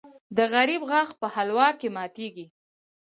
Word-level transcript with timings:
د 0.37 0.39
غریب 0.53 0.81
غاښ 0.89 1.09
په 1.21 1.27
حلوا 1.35 1.67
کې 1.79 1.87
ماتېږي. 1.95 2.45